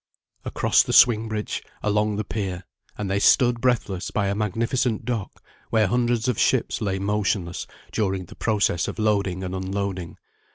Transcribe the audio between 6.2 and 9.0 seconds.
of ships lay motionless during the process of